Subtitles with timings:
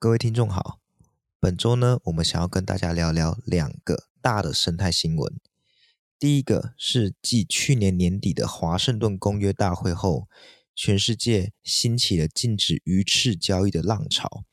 [0.00, 0.78] 各位听众好，
[1.40, 5.40] 本周呢，我们想要跟大家聊聊两个大的生态新闻。
[6.20, 10.28] 第一个是继去年年底的华盛顿公约大会后，
[10.72, 14.44] 全世界兴起了禁止鱼翅交易的浪潮。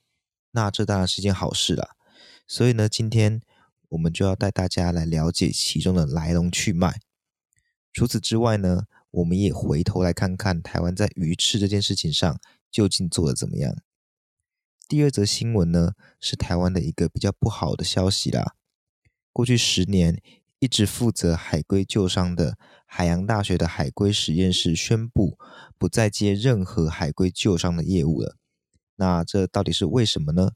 [0.50, 1.90] 那这当然是件好事啦。
[2.48, 3.44] 所以呢，今天
[3.90, 7.00] 我们就要带大家来了解其中的来龙去脉。
[7.94, 12.42] 除此之外呢，我们也回头来看看台湾在鱼翅这件事情上
[12.72, 13.78] 究竟做得怎么样。
[14.88, 18.56] 第二则新闻呢，是台湾的一个比较不好的消息啦。
[19.34, 20.22] 过去十年，
[20.60, 25.40] 一直负责海龟救伤的海洋大学的海龟实验室宣布，
[25.80, 28.38] 不再接任何海龟救伤的业务了。
[28.98, 30.52] 那这到底是为什么呢？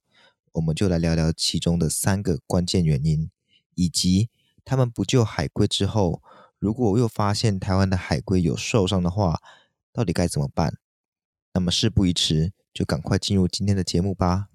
[0.54, 3.32] 我们就来聊聊其中的三个关键原因，
[3.74, 4.30] 以及
[4.64, 6.22] 他们不救海龟之后，
[6.60, 9.42] 如果又发现台湾的海龟有受伤的话，
[9.92, 10.78] 到底该怎么办？
[11.54, 12.54] 那么事不宜迟。
[12.74, 14.49] 就赶快进入今天的节目吧。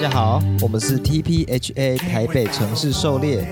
[0.00, 3.44] 大家好，我们是 TPHA 台北城市狩猎，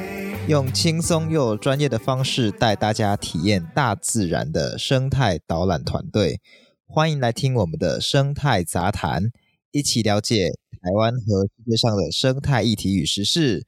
[0.46, 6.40] 用轻松又专业的方式带大家体验大自然的生态导览团队。
[6.86, 9.32] 欢迎来听我们的生态杂谈，
[9.72, 13.66] 一起了解台湾和世界上的生态议题与时事。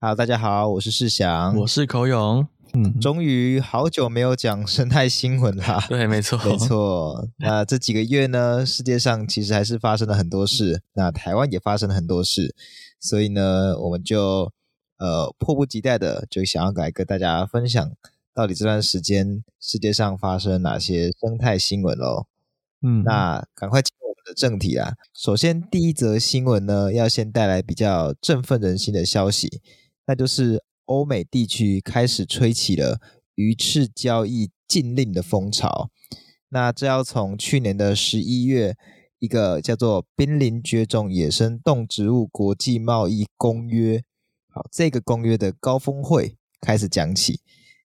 [0.00, 2.48] 好，大家好，我是世祥，我是口勇。
[2.74, 5.84] 嗯，终于好久没有讲生态新闻啦。
[5.88, 7.28] 对，没错，没错。
[7.38, 12.54] 那这几个月呢，世界上其实还是发生了很多事，那台湾也发生了很多事，
[13.00, 14.52] 所以呢，我们就
[14.98, 17.90] 呃迫不及待的就想要来跟大家分享，
[18.34, 22.26] 到底这段时间世界上发生哪些生态新闻喽。
[22.82, 24.94] 嗯，那赶快进入我们的正题啦。
[25.14, 29.62] 首先，第一则新闻呢，要先带来比较振奋人心的消息，
[30.06, 30.62] 那就是。
[30.88, 32.98] 欧美地区开始吹起了
[33.34, 35.90] 鱼翅交易禁令的风潮，
[36.48, 38.74] 那这要从去年的十一月
[39.18, 43.98] 一个叫做《濒临绝种野生动植物国际贸易公约》
[44.48, 47.40] 好，这个公约的高峰会开始讲起。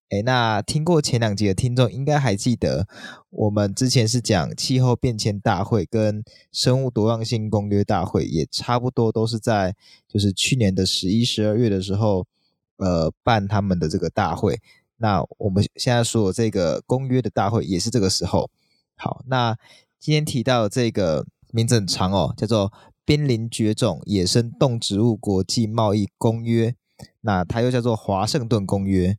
[0.08, 2.88] 诶，那听过前两集的听众应该还记得，
[3.28, 9.76] 我们之前是讲气候变迁大会跟生物多样性公约大会，也差不多都是在
[10.08, 12.26] 就是去年的十一、十二月的时候。
[12.76, 14.60] 呃，办他们的这个大会，
[14.96, 18.50] 那我们现在说的这个公约的大会也是这个时候。
[18.96, 19.56] 好，那
[19.98, 22.70] 今天提到这个名字很长哦，叫做
[23.04, 26.70] 《濒临绝种野生动植物国际贸易公约》，
[27.20, 29.16] 那它又叫做华盛顿公约。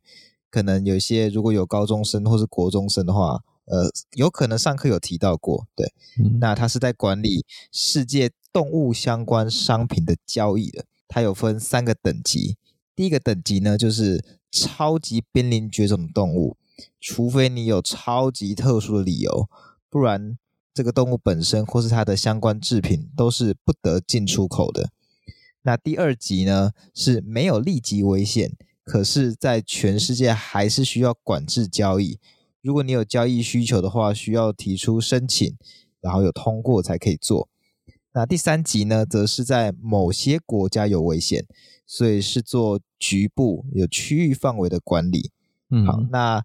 [0.50, 5.66] 可能有些如果有高中生或是国中生的话，呃，有可能上课有提到过。
[5.74, 12.56] 对，嗯、那它是在管理世界动物相关商品的交易的，它有分三个等级。
[12.96, 16.56] 第一个等级呢，就是超级濒临绝种的动物，
[16.98, 19.50] 除非你有超级特殊的理由，
[19.90, 20.38] 不然
[20.72, 24.90] 这个动物本身或是它的相关制品都是不得进出口的。
[25.62, 28.52] 那第二级呢，是没有立即危险，
[28.82, 32.18] 可是在全世界还是需要管制交易。
[32.62, 35.54] 如果你有交易需求的话，需要提出申请，
[36.00, 37.48] 然后有通过才可以做。
[38.14, 41.44] 那第三级呢，则是在某些国家有危险。
[41.86, 45.30] 所以是做局部有区域范围的管理。
[45.70, 46.44] 嗯，好，那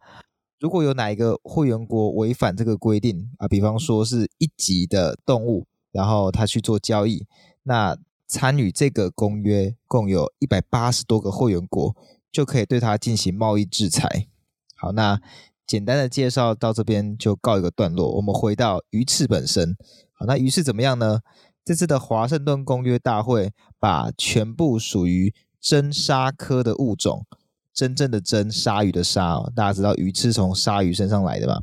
[0.60, 7.26] 如果有哪一个会员国违反这个规定啊，比方说是一级的动物，然后他去做交易，
[7.64, 7.98] 那
[8.28, 11.96] 参与这个公约共有一百八十多个会员国，
[12.32, 14.28] 就可以对他进行贸易制裁。
[14.76, 15.20] 好，那
[15.68, 18.16] 简单的介绍到这边就告一个段落。
[18.16, 19.76] 我们回到鱼翅本身。
[20.14, 21.22] 好，那鱼翅怎么样呢？
[21.64, 23.52] 这次的华盛顿公约大会
[23.82, 27.26] 把全部属于真鲨科的物种，
[27.74, 31.62] 真正的真鲨鱼的鲨哦，大家知道鱼翅从鲨鱼身上来的嘛？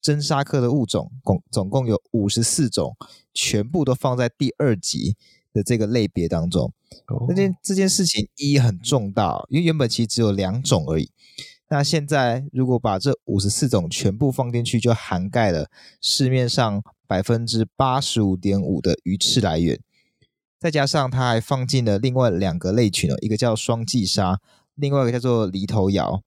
[0.00, 2.96] 真鲨科的物种共总共有五十四种，
[3.34, 5.14] 全部都放在第二级
[5.52, 6.72] 的这个类别当中。
[7.28, 11.10] 这件这件事情意义很重大，因为原本其实只有两种而已。
[11.68, 15.68] 那现在如果把这五十四种全部放进去，就涵盖了
[16.00, 16.82] 市面上。
[17.10, 19.80] 百分之八十五点五的鱼翅来源，
[20.60, 24.38] 再加上它还放进了另外两个类群哦，一个叫双髻鲨，
[24.74, 26.20] 另外一个叫做犁头鰩。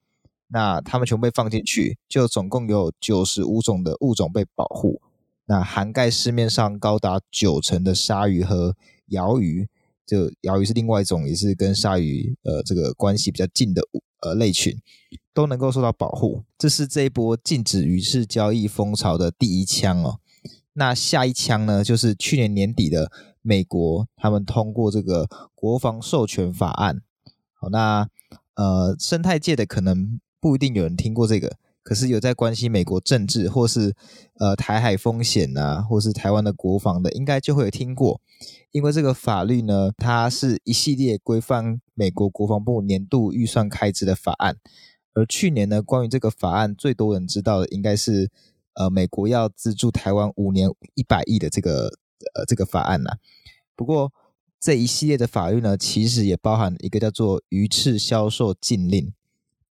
[0.48, 5.00] 那它们全部被放进去，就总共有九十五种的物种被保护。
[5.46, 8.76] 那涵盖市面上高达九成的鲨鱼和
[9.10, 9.68] 鰩鱼，
[10.06, 13.84] 就鰩鱼是另外一种，也是跟鲨鱼呃这个关系比较近的
[14.22, 14.76] 呃类群，
[15.34, 16.44] 都能够受到保护。
[16.58, 20.20] 这是这一波禁止鱼翅交易风潮的第一枪哦。
[20.74, 23.12] 那下一枪呢，就是去年年底的
[23.44, 27.04] 美国，他们通过这个国防授权法案。
[27.54, 28.10] 好，那
[28.56, 33.95] 呃，生态界的可能不一定有人听过这个，可是有在关心美国政治或是
[34.40, 38.19] 呃台海风险啊，或是台湾的国防的，应该就会有听过。
[38.72, 44.57] 因为这个法律呢，它是一系列规范美国国防部年度预算开支的法案。
[45.13, 48.31] 而去年呢，关于这个法案最多人知道的，应该是。
[48.75, 51.92] 呃，美国要资助台湾五年一百亿的这个
[52.36, 53.18] 呃这个法案呢、啊，
[53.75, 54.12] 不过
[54.60, 59.13] 这一系列的法律呢，其实也包含一个叫做鱼翅销售禁令。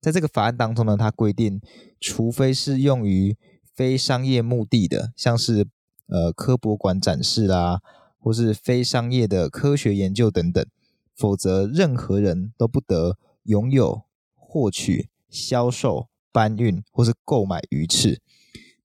[0.01, 1.61] 在这个法案当中呢，它规定，
[2.01, 3.37] 除非是用于
[3.75, 5.67] 非商业目的的，像是
[6.09, 7.81] 呃科博馆展示啦，
[8.19, 10.67] 或是非商业的科学研究等等，
[11.15, 14.03] 否则任何人都不得拥有、
[14.35, 18.21] 获取、销售、搬运或是购买鱼翅。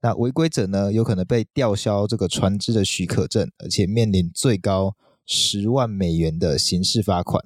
[0.01, 4.95] 那违规者呢，有可能被吊销这个船只的许可证，而且面临最高
[5.25, 7.43] 十万美元的刑事罚款。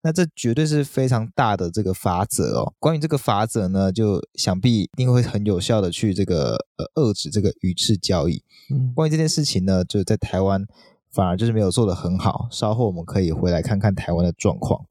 [0.00, 2.72] 那这绝对是非常大的这个法则哦。
[2.78, 8.42] 关于这个法则呢，就想必一定会很有效的去这个呃遏制这个鱼翅交易。
[8.70, 10.64] 嗯，关于这件事情呢，就在台湾
[11.10, 12.46] 反而就是没有做得很好。
[12.48, 14.86] 稍后我们可以回来看看台湾的状况。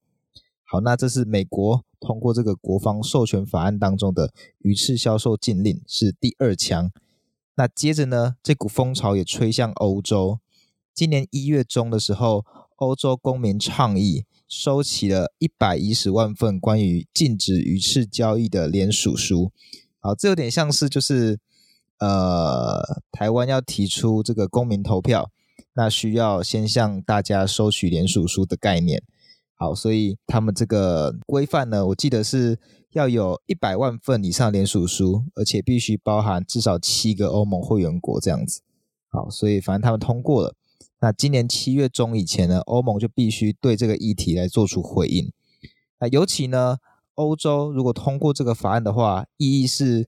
[0.66, 6.92] 好，那这是美国通过这个国防授权法案当中的鱼翅销售禁令，是第二枪。
[7.56, 10.40] 那接着呢，这股风潮也吹向欧洲。
[10.94, 12.46] 今年一月中的时候，
[12.78, 19.52] 欧洲公民倡议收起了一百一十万份关于禁止鱼翅交易的联署书。
[20.00, 21.40] 好，这有点像是就是
[22.00, 25.32] 呃，台湾要提出这个公民投票，
[25.74, 29.04] 那需要先向大家收取联署书的概念。
[29.60, 32.60] 好，所以他们这个规范呢，我记得是
[32.92, 38.62] 要有一百万份以上联署书，而且必须包含至少七个欧盟会员国这样子。
[39.10, 40.54] 好，所以反正他们通过了。
[41.00, 45.32] 那今年七月中以前呢，欧盟就必须对这个议题来做出回应。
[46.00, 46.78] 那尤其呢，
[47.16, 50.08] 欧洲如果通过这个法案的话，意义是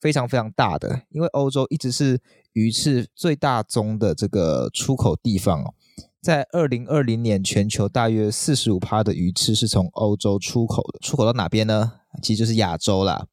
[0.00, 2.20] 非常非常大的，因为欧洲一直是
[2.52, 5.74] 鱼翅最大宗的这个出口地方哦。
[6.20, 11.92] 在二零二零年，全球大约四十五趴的鱼翅是从欧洲出口的，出口到哪边呢？
[12.20, 13.26] 其实就是亚洲啦。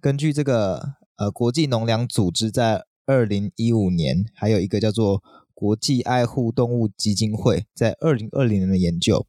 [0.00, 5.22] 根据这个呃国际农粮组织在二零一五年，还有一个叫做
[5.52, 9.26] 国际爱护动物基金会在二零二零年的研究，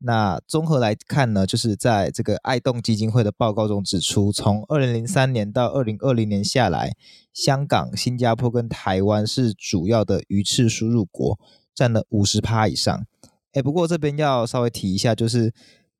[0.00, 6.92] 那综合来看呢，就是在这个爱动基金会的报告中指出，从二零零三年到二零二零年下来，
[7.32, 11.38] 香港、新加坡跟台湾是主要的鱼翅输入国。
[11.80, 13.06] 占了五十趴以上，
[13.52, 15.50] 哎，不过这边要稍微提一下，就是，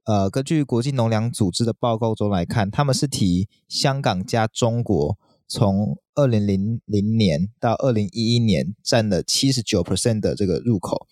[0.04, 5.16] 呃，根据国际农粮组织的报告中来看，他们是提香港加中国
[5.48, 11.06] 从二零零零年到二零一一年占了七十九 percent 的这个入口，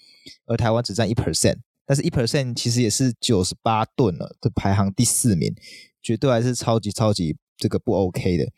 [0.44, 5.54] 而台湾只占一 percent，但是一 percent 其实也是九十八吨了，这排行第四名，
[6.02, 8.52] 绝对还是超级超级这个不 OK 的。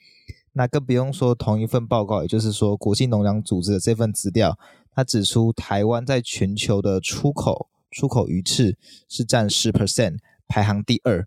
[0.54, 4.58] 那更不用说同一份报告，也就是说国际农粮组织的这份资料。
[5.00, 8.76] 他指出，台湾在全球的出口出口鱼翅
[9.08, 11.26] 是占十 percent，排行第二，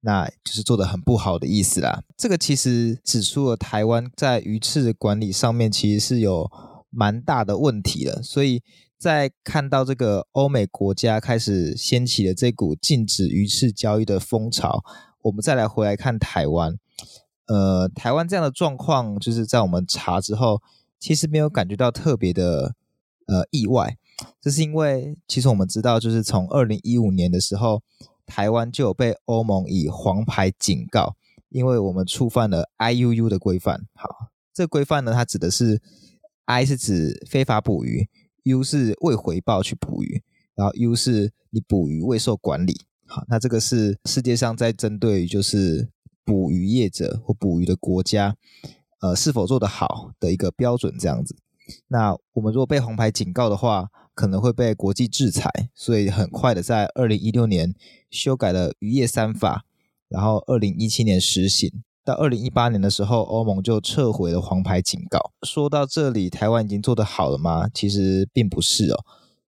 [0.00, 2.02] 那就是做的很不好的意思啦。
[2.16, 6.50] 这个其实指出了台湾在鱼翅管理上面其实是有
[6.88, 8.22] 蛮大的问题的。
[8.22, 8.62] 所以
[8.96, 14.82] 在看到这个欧美国家开始掀起了这股禁止鱼翅交易的风潮，
[15.20, 16.74] 我们再来回来看台湾，
[17.48, 20.62] 呃，台湾这样的状况，就是在我们查之后，
[20.98, 22.74] 其实没有感觉到特别的。
[23.30, 23.96] 呃，意外，
[24.40, 27.80] 这是因为其实我们知道，就是从二零一五年的时候，
[28.26, 31.14] 台湾就有被欧盟以黄牌警告，
[31.48, 33.86] 因为我们触犯了 IUU 的规范。
[33.94, 34.08] 好，
[34.52, 35.80] 这规范呢，它指的是
[36.46, 38.08] I 是指非法捕鱼
[38.42, 40.24] ，U 是未回报去捕鱼，
[40.56, 42.80] 然后 U 是你捕鱼未受管理。
[43.06, 45.88] 好，那这个是世界上在针对就是
[46.24, 48.34] 捕鱼业者或捕鱼的国家，
[49.00, 51.36] 呃，是否做得好的一个标准，这样子。
[51.88, 57.74] 那我们如果被红牌警告的话，可能会被国际制裁，所以很快的在二零一六年
[58.10, 59.64] 修改了渔业三法，
[60.08, 65.32] 然后二零一七年实行，到二零一八年的时候，欧盟就撤回了黄牌警告。
[65.42, 67.68] 说到这里，台湾已经做得好了吗？
[67.72, 69.04] 其实并不是哦。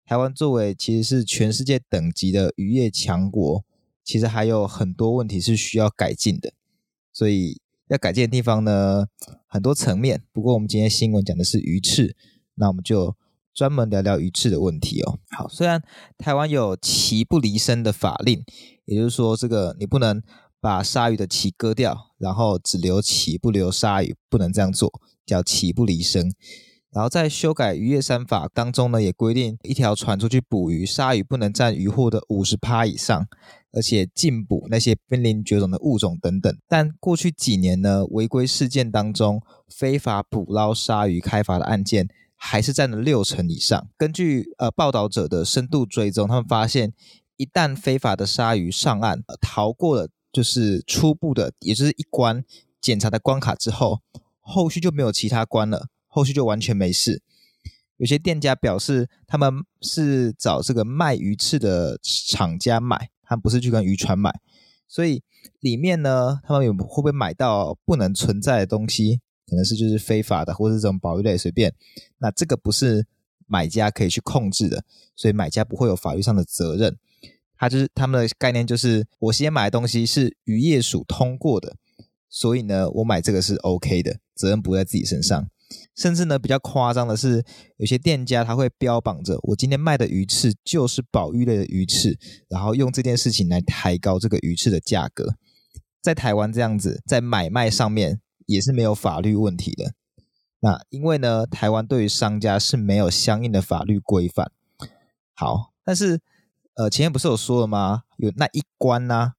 [0.05, 3.63] 台湾作为其实是全世界等级的渔业强国，
[4.03, 6.53] 其实还有很多问题是需要改进的，
[7.11, 7.59] 所以。
[7.91, 9.05] 要改进的地方呢，
[9.47, 10.23] 很多层面。
[10.31, 12.15] 不过我们今天新闻讲的是鱼翅，
[12.55, 13.17] 那我们就
[13.53, 15.19] 专门聊聊鱼翅的问题哦。
[15.37, 15.83] 好，虽然
[16.17, 18.41] 台湾有鳍不离身的法令，
[18.85, 20.23] 也就是说，这个你不能
[20.61, 24.89] 把鲨鱼的鳍割掉，然后只留鳍不留鲨鱼，不能这样做，
[25.25, 26.33] 叫鳍不离身。
[26.93, 33.27] 然后在修改渔业三法当中呢，也规定一条船出去捕鱼，鲨鱼不能占渔获的五十趴以上，
[33.73, 36.57] 而且禁捕那些濒临绝种的物种等等。
[36.67, 43.87] 但过去几年呢，违规事件当中，非法捕捞鲨鱼开发的案件还是占了六成以上。
[43.97, 46.93] 根据呃报道者的深度追踪，他们发现，
[47.37, 52.43] 一旦非法的鲨鱼上岸，呃，逃过了就是初步的，也就是一关
[52.79, 53.99] 检查的关卡之后，
[54.39, 55.87] 后续就没有其他关了。
[56.07, 57.21] 后续就完全没事。
[57.95, 64.41] 有些店家表示，他们是找这个卖鱼翅的厂家买，他不是去跟渔船买。
[64.89, 65.23] 所以
[65.61, 69.21] 里面呢，他们有会不会买到不能存在的东西？
[69.47, 71.73] 可能是就是非法的，或者是这种保育类随便。
[72.17, 73.07] 那这个不是
[73.47, 74.83] 买家可以去控制的，
[75.15, 76.97] 所以买家不会有法律上的责任。
[77.55, 81.77] 他就是他们的概念就是，我先买的东西是渔业署通过的，
[82.27, 85.47] 所以呢，我买这个是 OK 的，责任不在自己身上。
[85.95, 87.43] 甚至呢，比较夸张的是，
[87.77, 92.17] 有些店家他会标榜着我今天卖的鱼翅就是保育类的鱼翅，
[92.49, 95.35] 然后用这件事情来抬高这个鱼翅的价格。
[96.01, 99.93] 在台湾这样子，在买卖上面也是没有法律问题的。
[100.61, 104.51] 那因为呢，台湾对于商家是没有相应的法律规范。
[105.33, 106.19] 好，但是
[106.75, 108.03] 呃，前面不是有说了吗？
[108.17, 109.33] 有那一关呢、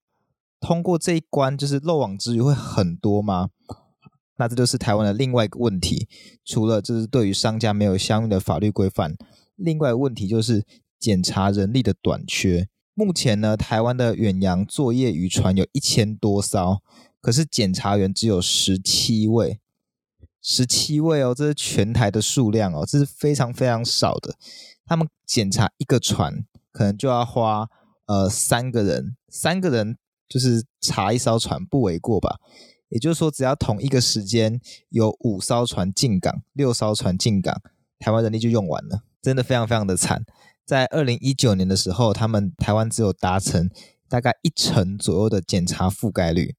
[0.60, 3.50] 通过这一关就是漏网之鱼会很多吗？
[4.36, 6.08] 那这就是台湾的另外一个问题，
[6.44, 9.16] 除了就是对于商家没有相应的法律规范，
[9.56, 10.64] 另外一个问题就是
[10.98, 12.68] 检查人力的短缺。
[12.94, 16.82] 目前呢，台湾的远洋作业渔船有一千多艘，
[17.20, 19.60] 可是检查员只有十七位，
[20.42, 24.34] 十七位哦，这是全台的数量哦，这是非常非常少的。
[24.84, 27.66] 他们检查一个船，可能就要花
[28.06, 29.96] 呃三个人，三个人
[30.28, 32.40] 就是查一艘船，不为过吧？
[32.92, 37.62] 也就是说，只要同一个时间有五艘船进港、六艘船进港，
[37.98, 40.26] 台湾人力就用完了，真的非常非常的惨。
[40.66, 43.70] 在二零一九年的时候，他们台湾只有达成
[44.10, 46.54] 大概一成左右的检查覆盖率，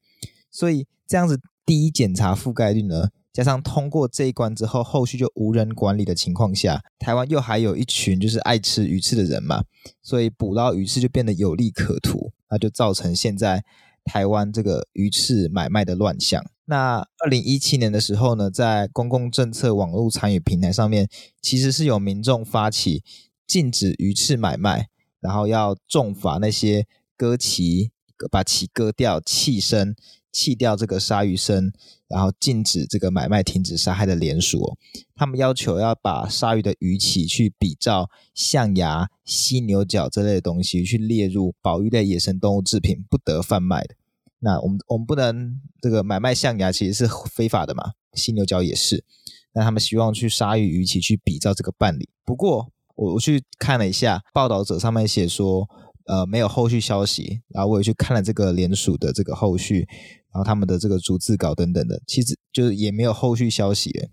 [0.49, 9.65] 所以这样子第一检查覆盖率呢，加上通过这一关之后，后续就无人管理的情况下，台湾又还有一群就是爱吃鱼翅的人嘛，
[10.01, 13.63] 所以捕捞鱼翅就变得有利可图，那就造成现在。
[14.03, 16.43] 台湾这个鱼翅买卖的乱象。
[16.65, 21.09] 那二零一七年的时候呢，在公共政策网络参与平台上面，
[21.41, 23.03] 其实是有民众发起
[23.45, 24.87] 禁止鱼翅买卖，
[25.19, 27.91] 然后要重罚那些割鳍、
[28.31, 29.95] 把鳍割掉、弃身、
[30.33, 31.71] 弃掉这个鲨鱼身，
[32.09, 34.77] 然后禁止这个买卖、停止杀害的连署。
[35.15, 43.95] 他们要求要把鲨鱼的鱼鳍去比照象牙、犀牛角这类的东西去列入保育类野生动物制品，不得贩卖的。
[44.39, 49.05] 那我们我们不能这个买卖象牙其实是非法的嘛，犀牛角也是。
[49.53, 52.09] 那他们希望去鲨鱼鱼鳍去比照这个办理。
[52.25, 55.69] 不过我我去看了一下报道者上面写说，
[56.07, 57.41] 呃，没有后续消息。
[57.49, 59.87] 然后我也去看了这个联署的这个后续，
[60.33, 64.09] 然后他们的这个逐字稿等等的，其实就是也没有后续消息。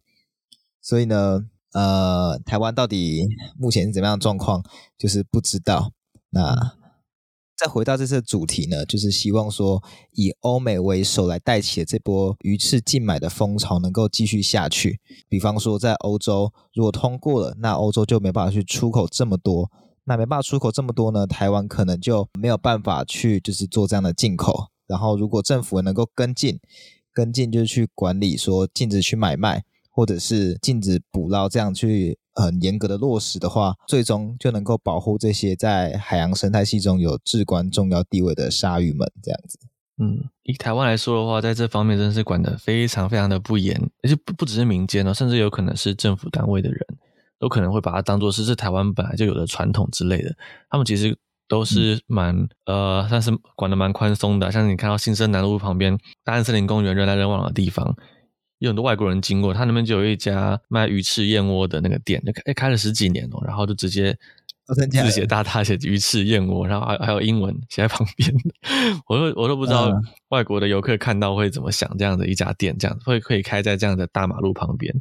[0.83, 3.27] 所以呢，呃，台湾到底
[3.59, 4.63] 目前是怎么样的状况，
[4.99, 5.93] 就是不知道。
[6.31, 6.77] 那。
[7.57, 14.99] 再回到这次的主题呢，就是希望说以欧美为首来带起的这波鱼翅禁买的风潮能够继续下去。
[15.29, 19.71] 比方说，在欧洲如果通过了，那欧洲就没办法去出口这么多。
[20.05, 24.69] 那没办法出口这么多呢，台湾可能就没有办法去就是做这样的进口。
[24.91, 26.59] 然后，如果政府能够跟进，
[27.15, 32.19] 跟进就是去管理说禁止去买卖，或者是禁止捕捞这样去。
[32.33, 39.13] 很严格的落实的话，最终就能够保护这些在海洋生态系中有至关重要地位的鲨鱼们。
[39.21, 39.59] 这样子，
[39.99, 46.81] 嗯，以台湾来说的话，在这方面真的是管得非常非常的不严，而且不不只是民间哦，甚至有可能是政府单位的人
[47.39, 50.35] 都可能会把它当做是是台湾本来就有的传统之类的。
[50.71, 51.19] 他们其实
[51.51, 54.51] 都是蛮、嗯、呃，算是管的蛮宽松的。
[54.51, 57.97] 像你看到新生南路旁边大安森林公园人来人往的地方。
[58.61, 64.15] 有很多外国人经过，他那边就有一家卖鱼翅燕窝的那个店，就开开了十几年哦，然后就直接
[64.91, 68.31] 字写大大写鱼翅燕窝，然后还还有英文写在旁边，
[69.09, 69.91] 我都我都不知道
[70.29, 74.95] 外国的游客看到会怎么想，这样的一家店，这样会可以开在这样的大马路旁边。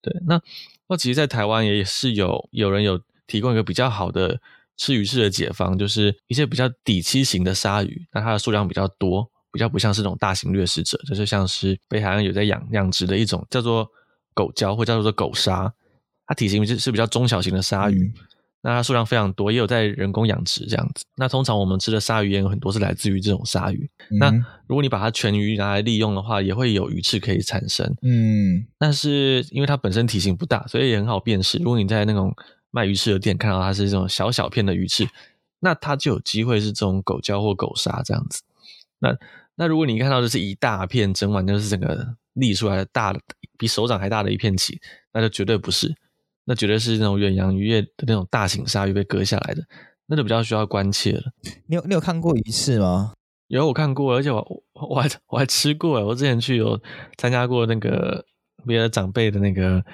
[0.00, 0.40] 对，那
[0.88, 4.40] 那其实，在台湾也是有有人有提供一个比较好的
[4.82, 9.30] 吃鱼翅的解方，就是一些比较底栖型的鲨鱼，那它的数量比较多。
[9.52, 13.86] 比较不像是那种大型掠食者，就是像是北海岸有在养养殖的一种叫做
[14.32, 15.70] 狗礁或叫做狗鲨，
[16.26, 18.02] 它体型是是比较中小型的鲨鱼。
[18.02, 18.14] 嗯
[18.64, 21.04] 那它数量非常多，也有在人工养殖这样子。
[21.16, 23.90] 那通常我们吃的鲨鱼也有很多是来自于这种鲨鱼。
[24.10, 24.30] 嗯、那
[24.68, 27.84] 如果你把它全鱼拿来利用的话，也会有鱼翅可以产生。
[28.02, 31.58] 嗯，但是因为它本身体型不大，所以也很好辨识。
[31.58, 32.32] 如果你在那种
[32.72, 35.08] 卖鱼翅的店看到它是这种小小片的鱼翅，
[35.60, 38.42] 那它就有机会是这种狗胶或狗砂这样子。
[38.98, 39.16] 那
[39.54, 43.20] 那如果你看到的是一大片整碗就是整个立出来的大的
[43.56, 44.80] 比手掌还大的一片鳍，
[45.12, 45.94] 那就绝对不是。
[46.44, 49.62] 那绝对是那种远洋渔业的那种大型鲨鱼被割下来的，
[50.06, 51.22] 那就比较需要关切了。
[51.68, 53.12] 你有你有看过鱼翅吗？
[53.46, 56.04] 有，我看过，而且我我还我还吃过诶。
[56.04, 56.80] 我之前去有
[57.16, 58.24] 参加过那个
[58.66, 59.84] 别的长辈的那个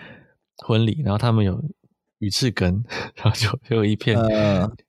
[0.65, 1.61] 婚礼，然后他们有
[2.19, 2.83] 鱼翅羹，
[3.17, 4.17] 然后就就有一片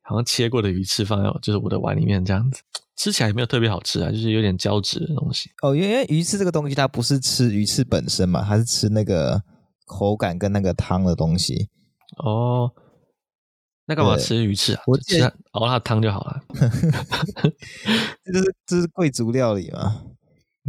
[0.02, 2.62] 好像切过的鱼翅放在就是我的碗里面这样子，
[2.98, 5.50] 吃起来也没有特别好吃啊，就是有点胶质的东西。
[5.62, 9.42] 哦，因为鱼翅这个东西它不是吃鱼翅本身嘛，它是吃那个。
[9.92, 11.68] 口感跟那个汤的东西
[12.24, 12.72] 哦，
[13.88, 14.84] 那干嘛吃鱼翅啊？
[14.86, 15.20] 我吃
[15.54, 16.40] 熬它汤就好了。
[18.24, 20.04] 这就是这是贵族料理嘛？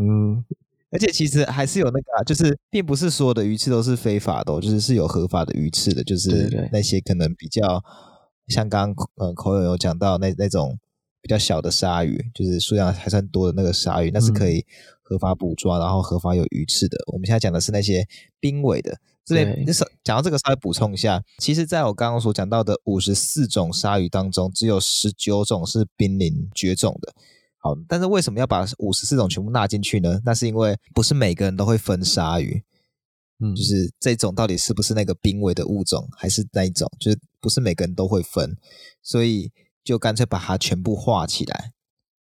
[0.01, 0.43] 嗯，
[0.91, 7.83] 而且其实还是有那个、啊，就是并不是所有的鱼翅都是非法的、哦，就是是有合法的鱼翅的，就是那些可能比较
[8.49, 10.79] 像刚刚呃口友有讲到那那种
[11.23, 14.65] 比较小的鲨鱼，就是数量还算多的那个鲨鱼，那是可以
[15.03, 16.99] 合法捕抓，然后合法有鱼翅的。
[17.13, 18.07] 我们现在讲的是那些
[18.41, 18.99] 濒危的。
[19.25, 27.15] 这边你讲到这个，稍微补充一下，其实在我刚刚所讲到的五十四种鲨鱼当中，只有十九种是濒临绝种的。
[27.61, 30.21] 好，但是为什么要把五十四种全部纳进去呢？
[30.25, 32.63] 那是因为不是每个人都会分鲨鱼，
[33.39, 38.57] 嗯，就是这种到底是不是那个濒危的物种，还是那一种，就是不是每个人都会分，
[39.03, 39.53] 所以
[39.85, 41.73] 就干脆把它全部画起来，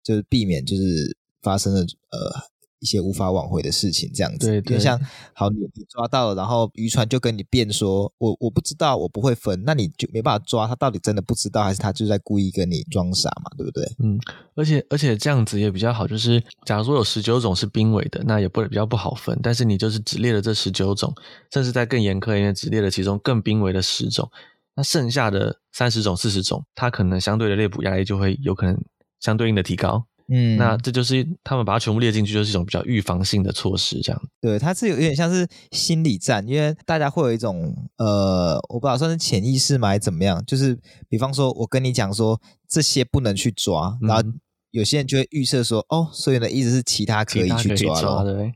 [0.03, 2.51] 就是避免就是发生了呃。
[2.81, 4.99] 一些无法挽回的事情，这样子，对，对，像
[5.33, 13.85] 好，你你抓到了，然后渔船就跟你辩说，我我不知道，我不会分，那你就没办法抓他，到底真的不知道，还是他就在故意跟你装傻嘛，对不对？
[13.99, 14.19] 嗯，
[14.55, 21.13] 而且而且这样子也比较好，就是假如说有十九种是濒危的，那也不比较不好分，但是你就是只列了这十九种，
[21.53, 24.27] 甚至在更严苛一点，只列了其中更濒危的十种，
[24.75, 28.75] 那剩下的三十种、四十种，它可能相对的猎捕压力就会有可能
[29.19, 30.07] 相对应的提高。
[30.33, 34.21] 嗯，那这就是他们把它全部列进去，就是一种比较预防性的措施，这样。
[34.39, 40.41] 对，它是有点像是心理战，因为大家会有一种呃，我不知道算是潜意识吗，还是怎么样？
[40.45, 42.39] 就是比方说，我跟你讲说
[42.69, 44.23] 这些不能去抓，然后
[44.69, 48.23] 有些人就会预测说，嗯、哦，所以呢，意思是其他可以去抓了。
[48.23, 48.53] 对，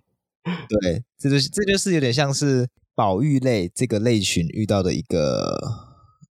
[0.69, 5.59] 对，这就是这就是有点像是保育类这个类群遇到的一个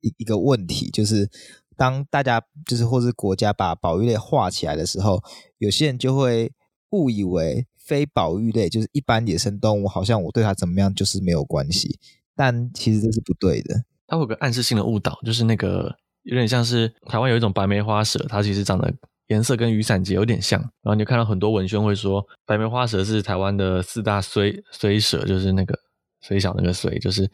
[0.02, 1.30] 一一个问题，就是。
[1.80, 5.24] 当大家就是或是国家把保育类划起来的时候，
[5.60, 6.52] 有些人就会
[6.90, 11.98] 误以为非保育类就是一般野生动物，好像我对它怎么样就是没有关系，
[12.36, 13.86] 但其实这是不对的。
[14.08, 18.94] 它会有个暗示性的误导，就是那个有点像是台湾有一种白梅花蛇，它其实长得
[19.28, 25.80] 颜色跟雨伞节有点像，然后你就看到很多文宣会说白梅花蛇是台湾的四大衰衰蛇，就是那个
[26.20, 27.26] 衰小那个衰，就是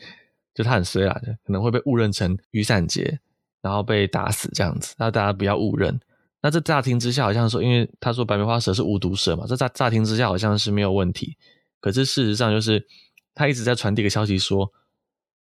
[0.53, 3.19] 就它很衰啊，可能会被误认成雨伞节。
[3.65, 5.99] 然后被打死这样子，那大家不要误认。
[6.39, 11.35] 那这乍听之下好像说，因为他说白梅花蛇是无毒蛇嘛，这乍乍听之下好像是没有问题。
[11.79, 12.85] 可是事实上就是
[13.33, 14.71] 他一直在传递一个消息说，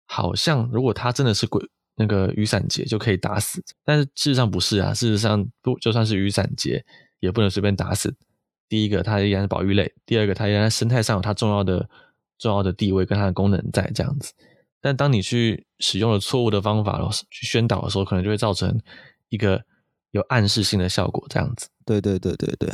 [0.07, 1.63] 好像如果他真的是鬼
[1.97, 4.95] 那个雨伞节就可以打死，但是事实上不是啊。
[4.95, 6.83] 事实上不就算是雨伞节
[7.21, 8.17] 也不能随便打死。
[8.71, 11.87] 第一个，它依然是保育类；第二个，它依然生态上有它重要的
[12.39, 14.33] 重要的地位跟它的功能在这样子。
[14.85, 18.79] 但当你去使用了错误的方法，去宣导的时候，可能就会造成
[19.31, 19.65] 一个
[20.11, 21.69] 有暗示性的效果，这样子。
[21.87, 22.71] 对对对对对。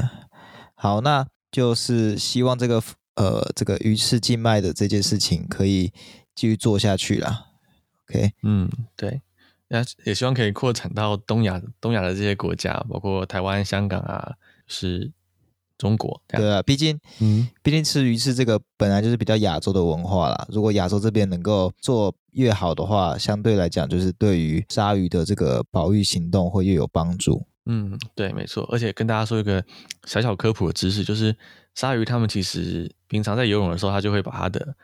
[0.75, 2.83] 好，那就是希望这个
[3.15, 5.93] 呃这个鱼翅禁卖的这件事情可以
[6.35, 7.47] 继续做下去啦。
[8.09, 9.23] OK，嗯，对，
[9.69, 14.35] 那也希望可以扩展到东亚东亚的这些国家，包括台湾、香港啊，
[14.67, 15.13] 是。
[15.81, 20.47] 中国对啊，毕竟，嗯，毕竟吃鱼翅这个本来就是比较亚洲的文化啦。
[20.51, 27.43] 如果亚洲这边能够做越好的话，相对来讲，就是对于鲨鱼的这个保育行动会越有帮助。
[27.65, 28.69] 嗯，对，没错。
[28.71, 29.65] 而且跟大家说一个
[30.05, 31.35] 小小科普的知识，就是
[31.75, 34.75] 鲨鱼它们其实平常在游泳的时候，它就会把它的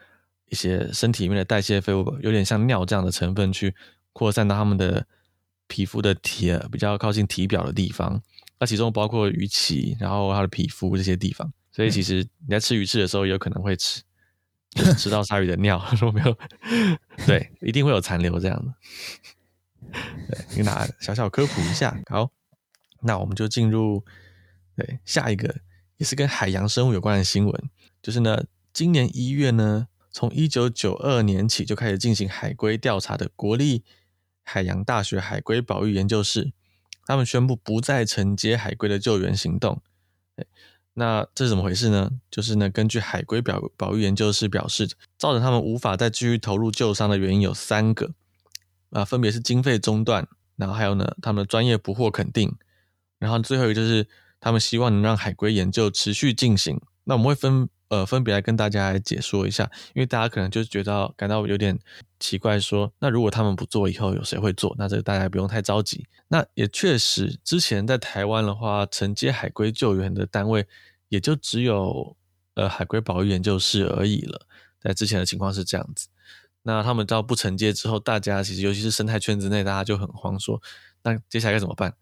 [0.48, 3.74] 一些身体里面的代谢废物，有点像尿这样的成分，去
[4.14, 5.04] 扩散到它们的
[5.66, 8.22] 皮肤的体比较靠近体表的地方。
[8.58, 14.02] 那其中包括鱼鳍，然后它的皮肤这些地方，所以其实你在吃鱼翅的时候，有可能会吃，
[14.70, 16.38] 就是吃到鲨鱼的尿， 说没有，
[17.26, 18.74] 对，一定会有残留这样的。
[20.30, 22.00] 对，给大家小小科普一下。
[22.08, 22.30] 好，
[23.02, 24.04] 那我们就进入
[24.74, 25.54] 对下一个，
[25.98, 27.70] 也是跟海洋生物有关的新闻，
[28.02, 33.84] 就是呢，今年一月呢，从一九九二年起就开始进行海龟调查的国立
[34.42, 36.52] 海洋大学海龟保育研究室，
[37.06, 39.80] 他们宣布不再承接海龟的救援行动。
[40.92, 42.10] 那这是怎么回事呢？
[42.30, 48.12] 就是呢，根据海龟保保育研究室表示，造成他们无法再继续投入救伤的原因有三个，
[48.90, 52.54] 啊，分别是经费中断，然后还有呢，他们的专业不获肯定，
[53.18, 54.06] 然后最后一个就是
[54.40, 56.80] 他们希望能让海龟研究持续进行。
[57.04, 57.68] 那我们会分。
[57.88, 61.78] 呃，分别来跟大家来解说一下，因为大家可能就觉得感到有点
[62.18, 64.74] 奇怪说，说那如果他们不做，以后有谁会做？
[64.78, 66.06] 那这个大家不用太着急。
[66.28, 70.66] 那也确实，之前在台湾的话，承接海龟救援的单位
[71.08, 72.16] 也就只有
[72.54, 74.46] 呃海龟保育研究室而已了。
[74.80, 76.08] 在之前的情况是这样子。
[76.62, 80.60] 那他们到不承接之后，大家其实尤其是生态圈之内，大家就很慌，说
[81.04, 81.94] 那接下来该怎么办？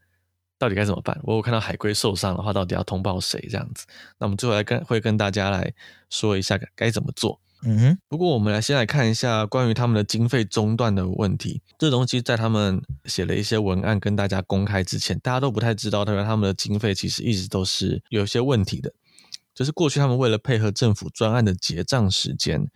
[0.58, 1.18] 到底该怎么办？
[1.22, 3.40] 我有看到海龟受伤的话，到底要通报谁？
[3.50, 3.84] 这样子，
[4.18, 5.72] 那我们最后来跟会跟大家来
[6.10, 7.40] 说一下该怎么做。
[7.64, 7.98] 嗯哼。
[8.08, 11.60] 不过我们来先来看一下关于他们的经费中断的问题。
[11.78, 18.92] 这东西在他们写了一些文案跟大家公开之前，大家都不太知道，他说他们的经费其实一直都是有些问题的。
[19.54, 22.68] 就是过去他们为了配合政府专案的结账时间。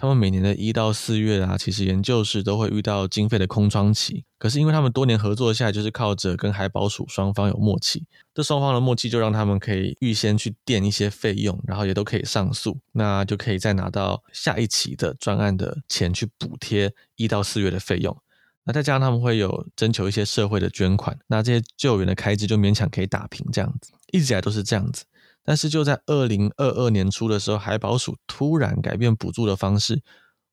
[0.00, 4.24] 他们每年的一到四月啊，其实研究室都会遇到经费的空窗期。
[4.38, 18.16] 可是因为他们多年合作下来，就是靠着跟海保署双方有默契，这双方的默契就让他们可以预先去垫一些费用，然后也都可以上诉，那就可以再拿到下一期的专案的钱去补贴一到四月的费用。
[18.62, 25.04] 那再加上他们会有征求一些社会的捐款，那这些救援的开支就勉强可以打平这样子，一直以来都是这样子。
[25.48, 30.02] 但是就在二零二二年初的时候，海保署突然改变补助的方式，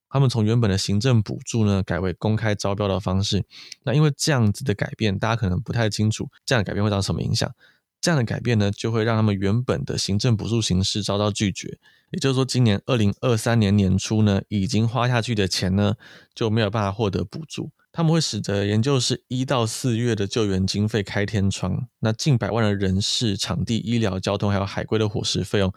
[0.07, 3.43] 他们从原本的行政补助呢，改为公开招标的方式。
[3.83, 7.51] 那因为这样子的改变，大家可能不太清楚，这样的改变会造成什么影响？
[7.99, 11.77] 这样的改变呢，就会让他们原本的行政补助形式遭到拒绝。
[12.11, 15.95] 也就是说，今年二零二三年年初呢，已经花下去的钱呢，
[16.33, 17.71] 就没有办法获得补助。
[17.95, 25.73] 他们会使得研究室一到四月的救援经费开天窗，那近百万的人事、场地、医疗、交通，还有海龟的伙食费用，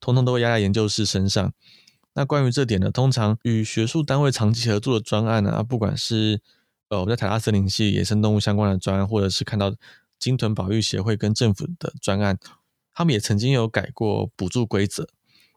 [0.00, 1.52] 通通都会压在研究室身上。
[2.14, 6.40] 那关于这点呢，通常与学术单位长期合作的专案呢，啊，不管是
[6.88, 9.74] 呃我们在台大森林系野生动物相关的专案，或者是看到
[10.18, 12.38] 鲸豚保育协会跟政府的专案，
[12.94, 15.06] 他们也曾经有改过补助规则，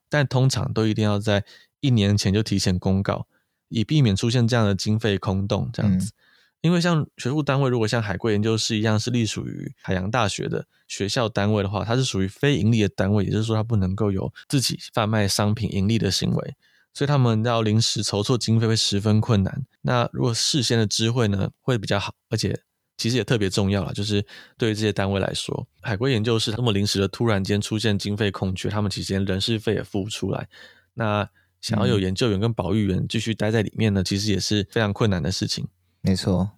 [0.09, 1.45] 但通常都一定要在
[1.79, 3.27] 一年前就提前公告。
[3.71, 6.13] 以避免出现这样的经费空洞，这样子，嗯、
[6.61, 16.55] 因为像学术单位，如果像海归研究室一样是隶属于海洋大学的学校单位的话，它是属于非盈利的单位，也就是说它不能够有自己贩卖商品盈利的行为，
[16.93, 19.65] 所以他们要临时筹措经费会十分困难。
[19.81, 22.59] 那如果事先的知会呢，会比较好，而且
[22.97, 24.23] 其实也特别重要了，就是
[24.57, 30.49] 对于这些单位来说，海归研究室那么临时的突然间出现经费空缺，他们其实连人事费也付不出来，
[30.93, 31.29] 那。
[31.61, 35.67] 想要有研究员跟保育员继续待在里面呢，其实也是非常困难的事情。
[36.01, 36.49] 没错。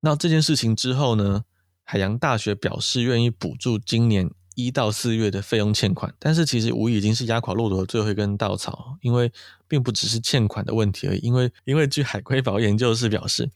[0.00, 1.44] 那这件事情之后呢，
[1.84, 9.32] 海洋大学表示愿意补助今年一到四月的费用欠款，但是其实无疑已经是压垮骆驼的最后一根稻草，因为
[9.66, 11.20] 并不只是欠款的问题而已。
[11.20, 13.48] 因为因为据海龟保育研究室表示，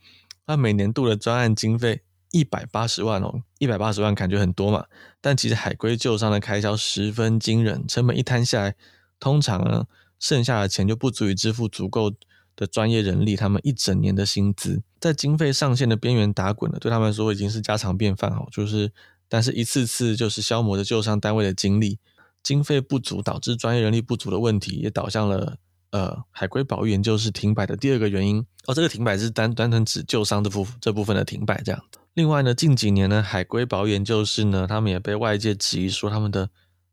[0.47, 4.87] 他每年度的专案经费一百八十万哦，一百八十万感觉很多嘛，
[5.21, 8.75] 但其实海龟救伤的开销十分惊人，成本一摊下来，
[9.21, 9.87] 通常呢。
[10.19, 12.13] 剩下的钱就不足以支付足够
[12.55, 18.49] 的专业人力，他们一整年的薪资，在经费上限的边缘打滚了，对他们来说已经是家常便饭哦。
[18.51, 18.91] 就是，
[19.29, 21.99] 但是一次次就是消磨着救伤单位的精力，
[22.43, 25.59] 经费不足导致专业人力不足的问题，也导向了
[25.91, 28.75] 呃海龟保育研究室停摆的第二个原因哦。
[28.75, 31.85] 这个停摆是单单纯指救伤的部这部分的停摆这样。
[32.15, 36.49] 另外呢，近几年呢，海龟保育研究室呢，他们也被外界质疑说他们的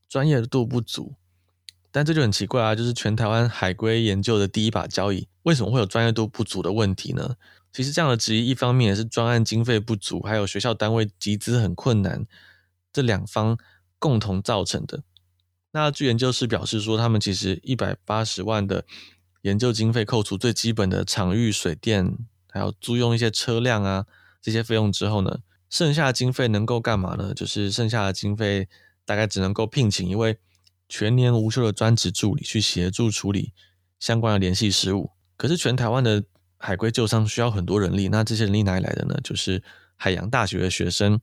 [0.09, 1.13] 专业度不足。
[1.93, 2.73] 但这就很奇怪啊！
[2.73, 7.35] 就是全台湾海龟研究的第一把交椅，为什么会有专业度不足的问题呢？
[7.71, 12.25] 其实这样的质疑，一方面也是专案经费不足，还有学校单位集资很困难，
[12.91, 13.55] 这两方
[13.99, 15.03] 共同造成的。
[15.73, 18.83] 那据研究室表示说，他们其实一百八十万的
[19.43, 22.17] 研究经费，扣除最基本的场域、水电，
[22.49, 24.07] 还有租用一些车辆啊
[24.41, 25.37] 这些费用之后呢，
[25.69, 27.35] 剩下的经费能够干嘛呢？
[27.35, 28.67] 就是剩下的经费
[29.05, 30.39] 大概只能够聘请一位。
[30.87, 33.53] 全年无休的专职助理去协助处理
[33.99, 36.23] 相关的联系事务，可是全台湾的
[36.57, 39.19] 海归救伤需要很多人力，那这些人力哪里来的呢？
[39.23, 39.63] 就是
[39.95, 41.19] 海洋大学的学生，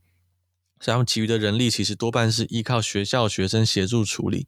[0.79, 4.47] 所以他们其余的人力其实多半是依靠学校学生协助处理。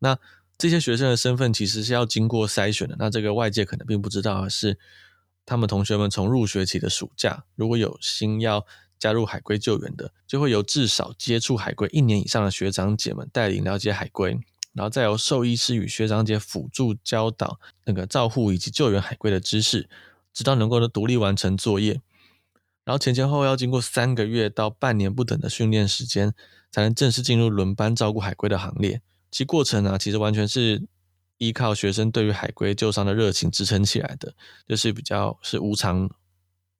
[0.00, 0.18] 那
[0.56, 4.78] 这些学生的身份其实是要经过筛选的，那这个外界可能并不知道的是，
[5.46, 8.66] 他们同学们从入学期的暑假，如果有心要。
[8.98, 14.38] 加入海龟救援的，就会由至少接触海龟一年以上的学长姐们带领了解海龟，
[14.72, 19.88] 然后再由兽医师与学长姐辅助教导那个照护以及救援海龟的知识，
[20.32, 22.00] 直到能够独立完成作业。
[22.84, 26.32] 然后前前后后要经过三个月到半年不等的训练时间，
[26.70, 29.02] 才能正式进入轮班照顾海龟的行列。
[29.30, 30.82] 其过程呢、啊，其实完全是
[31.36, 34.34] 依靠学生对于海龟救伤的热情支撑起来的，
[34.66, 36.08] 就是比较是无偿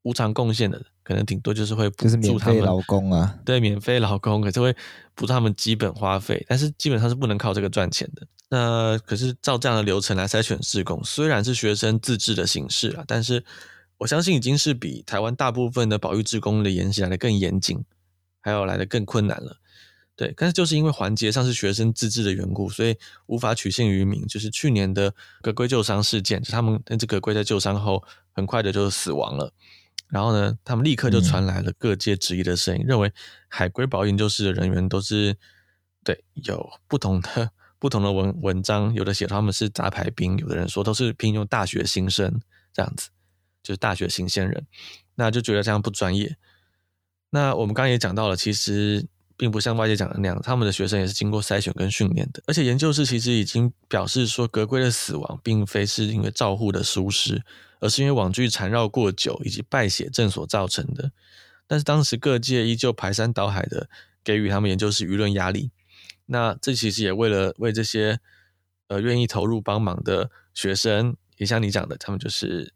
[0.00, 4.70] 无偿贡献的，可能顶多就是会补助他们劳工啊，对，免费劳工，可是会
[5.14, 8.26] 补助他们基本花费，但是基本上是不能靠这个赚钱的。
[8.50, 13.42] 那可是照这样的流程来筛选志工，虽然是学生自治的形式啊，但是
[13.96, 17.82] 我相信已经是比台湾大部分的保育志工的研习来的更严谨，
[18.42, 19.56] 还有来的更困难了。
[20.14, 22.94] 对，但是就是因为环节上是学生自治的缘故，所以
[23.28, 24.26] 无法取信于民。
[24.26, 29.50] 就是去年的葛龟救伤事件，就他们那只革龟在救伤后很快的就死亡了。
[30.08, 33.12] 然后呢，他们立刻就传来了各界质疑的声音，嗯、认为
[33.48, 35.36] 海龟保研究室的人员都是
[36.02, 42.40] 对有不同的不同的文文章，有的写他们是杂牌兵，有的人说都是聘用大学新生
[42.72, 43.10] 这样子，
[43.62, 44.66] 就是大学新鲜人，
[45.14, 46.36] 那就觉得这样不专业。
[47.30, 49.06] 那我们刚刚也讲到了，其实。
[49.40, 52.42] 并不像外界讲的那样，他们的学生也是经过筛选跟训练的。
[52.48, 57.40] 而且研究室其实已经表示说，格龟的死亡并非是因为照护的疏失，
[57.80, 61.12] 而是因为网剧缠绕过久以及败血症所造成的。
[61.66, 63.88] 但是当时各界依旧排山倒海的
[64.24, 65.70] 给予他们研究室舆论压力。
[66.26, 68.20] 那这其实也为了为这些
[68.88, 72.72] 呃愿意投入帮忙的学生，也像你讲的，他们就是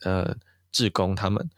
[0.00, 0.36] 呃
[0.72, 1.50] 志工他们。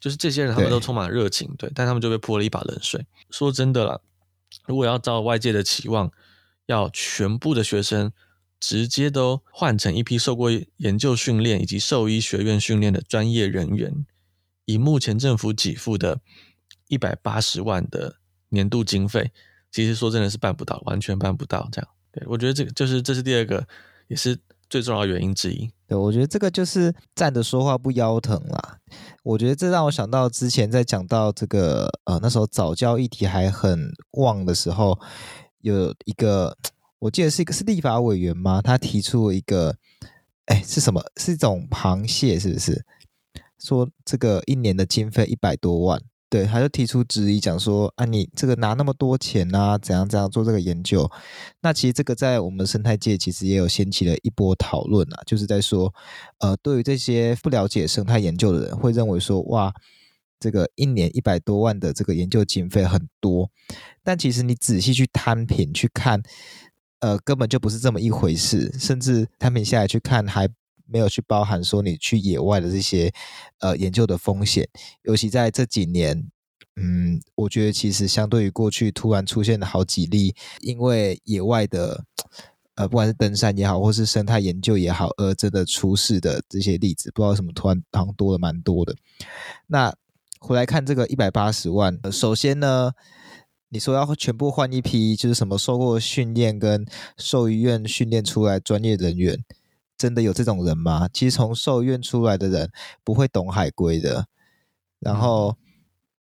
[0.00, 3.06] 就是这些人，他们都充满热情，对，但他们就被泼了一把冷水。
[3.30, 3.98] 说真的啦，
[4.66, 6.12] 如果要照外界的期望，
[6.66, 8.12] 要全部的学生
[8.66, 14.06] 直接都换成一批受过研究训练以及兽医学院训练的专业人员，
[14.64, 16.20] 以目前政府给付的
[16.88, 18.16] 一百八十万的
[18.48, 19.30] 年度经费，
[19.70, 21.68] 其实说真的是办不到，完全办不到。
[21.70, 23.66] 这样，对，我觉得这个就是这是第二个，
[24.08, 24.38] 也是。
[24.70, 28.78] 最重要的原因之一，对，我觉得这个就是站着说话不腰疼啦。
[29.22, 34.98] 我觉得这让我想到之前在讲到这个呃那时候早教议题还很旺的时候，
[35.60, 36.56] 有一个
[37.04, 38.62] 我记得是一个是立法委员吗？
[38.62, 39.76] 他提出了一个，
[40.46, 41.04] 哎，是什么？
[41.18, 42.82] 是一种螃蟹，是不是？
[43.58, 46.00] 说这个一年的经费一百多万。
[46.30, 51.08] 对，他就提出质疑，讲说啊，你这个拿那么多钱啊，怎样怎样做这个研究？
[51.60, 55.92] 那其实这个在我们生态界其实也有掀起了一波讨论啊，就是在说，
[56.38, 59.74] 呃，对于这些不了解生态研究的人，会认为说，哇，
[60.40, 63.50] 这个一年一百多万的这个研究经费很多，
[64.02, 66.20] 但其实你仔细去摊平去看，
[67.04, 70.48] 呃，根本就不是这么一回事，甚至摊平下来去看还。
[70.86, 73.10] 没有去包含说你去野外的这些
[73.60, 74.68] 呃研究的风险，
[75.04, 76.30] 尤其在这几年，
[76.76, 82.04] 嗯，我觉得其实相对于过去突然出现了好几例，因为野外的
[82.74, 88.94] 呃不管是登山也好，或是生态研究也好，而真的出事的这些例子，不知道什么突然好像多了蛮多的。
[89.66, 89.90] 那
[90.38, 92.92] 回来看这个一百八十万，首先呢，
[93.68, 99.44] 你说要全部换一批，就是什么受过训练跟兽医院训练出来专业人员。
[99.96, 101.08] 真的有这种人吗？
[101.12, 102.70] 其实从兽医院出来的人
[103.04, 104.26] 不会懂海龟的。
[104.98, 105.56] 然后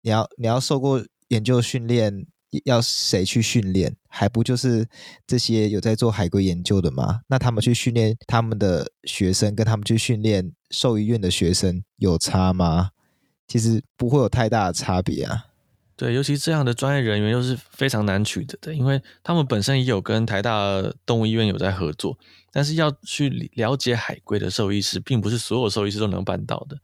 [0.03, 2.27] 你要你要受过研究训练，
[2.65, 3.97] 要谁去训练？
[4.09, 4.87] 还不就是
[5.27, 7.23] 这些有在做海龟研究的吗？
[7.29, 12.91] 那他们去训练他们的学生，跟他们去训练兽医院的学生有差吗？
[13.49, 15.47] 其实不会有太大的差别啊。
[16.03, 22.19] 对，尤其这样的专业人员又是非常难取得的，因为他们本身也有跟台大动物医院有在合作，
[22.51, 26.77] 但是要去了解海龟的兽医师，并不是所有兽医师都能办到的，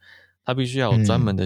[0.44, 1.44] 他必须要有专门的，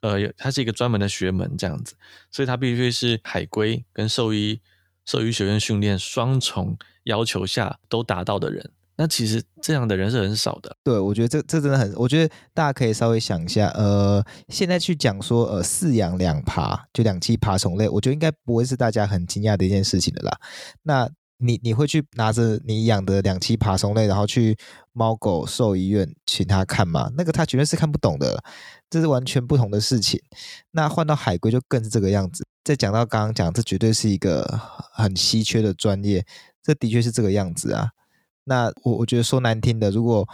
[0.00, 1.94] 嗯、呃，他是一个专门的学门这样子，
[2.30, 4.62] 所以他必须是海龟跟兽医
[5.04, 8.70] 兽医学院训练双重要求下都达到的人。
[8.96, 10.76] 那其实这样的人是很少的。
[10.84, 20.38] 对，我觉得这这真的很，我觉得大家可以稍微想一下，呃，现在去讲说，呃，饲养两爬，就两栖爬虫类，我觉得应该不会是大家很惊讶的一件事情的啦。
[20.82, 24.56] 那你你会去拿着你养的两栖爬虫类，然后去
[24.92, 27.10] 猫狗兽医院请他看吗？
[27.16, 28.40] 那个他绝对是看不懂的，
[28.88, 30.20] 这是完全不同的事情。
[30.70, 32.44] 那换到海龟就更是这个样子。
[32.62, 34.46] 再讲到刚刚讲，这绝对是一个
[34.92, 36.24] 很稀缺的专业，
[36.62, 37.88] 这的确是这个样子啊。
[38.44, 40.28] 那我我觉得说难听的，如果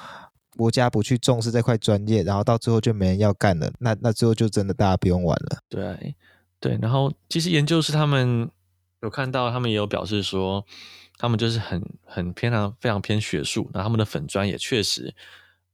[0.56, 5.58] 国家不去重视这块专业，然后到最后就没人要干了，那那最后就真的大家不用玩了。
[5.68, 6.16] 对
[6.58, 8.50] 对，然后其实研究是他们
[9.02, 10.64] 有看到，他们也有表示说，
[11.16, 15.14] 他们就是很很偏常非常偏学术，那他们的粉砖也确实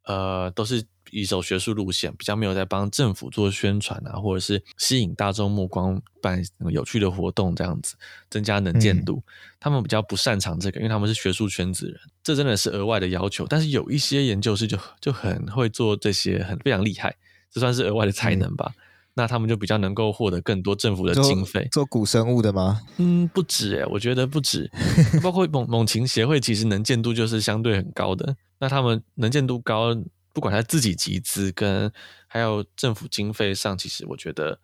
[0.04, 7.94] 呃，都是以走学术路线，比较没有在帮政府做宣传啊，或者是吸引大众目光，办有趣的活动这样子，
[8.28, 9.22] 增加能见度。
[9.24, 13.46] 嗯、他们比较不擅长这个，因为他们是学术圈子人，这真的是额外的要求。
[13.48, 17.14] 但是有一些研究室就就很会做这些，很非常厉害，
[17.52, 18.72] 这算是额外的才能吧。
[18.76, 18.82] 嗯、
[19.14, 21.68] 那他们就比较能够获得更多政府的经费。
[21.70, 22.80] 做古生物的吗？
[22.96, 24.68] 嗯，不止诶，我觉得不止，
[25.22, 28.36] 包括猛猛禽协会，其实能见度就是相对很高的。
[28.58, 29.94] 那他们能见度高，
[30.34, 31.90] 不管他自己集资跟
[32.26, 34.58] 还有政府经费上，其实我觉得，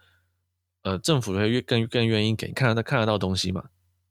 [0.82, 3.66] 呃，政府会越更更愿意给看得到看得到东西嘛，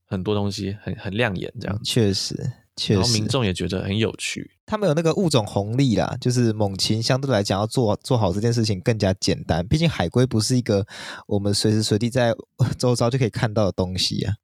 [0.05, 1.77] 很多东西很很亮眼这样。
[1.83, 2.33] 确实，
[2.77, 4.51] 确实，然后民众也觉得很有趣。
[4.65, 10.87] 他们有那个物种红利啦，就是猛禽相对来讲要做做好这件事情更加简单，毕竟海龟不是一个
[11.27, 12.33] 我们随时随地在
[12.79, 14.35] 周遭就可以看到的东西啊。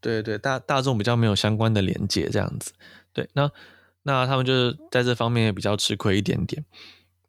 [0.00, 2.72] 对对，大大众比较没有相关的连接这样子。
[3.12, 3.48] 对，那。
[4.04, 6.64] 那他们就是在这方面也比较吃亏一点点，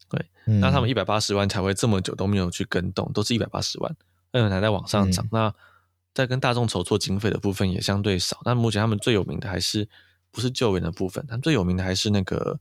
[0.08, 0.24] 对。
[0.46, 3.96] 嗯、那他们一百八十万才会这么久都没有去跟动，都是一百八十万，
[4.32, 5.26] 而且还在往上涨。
[5.26, 5.54] 嗯、那
[6.14, 8.40] 在跟大众筹措经费的部分也相对少。
[8.46, 9.88] 那目前他们最有名的还是
[10.32, 12.60] 不是救援的部分，他们最有名的还是那个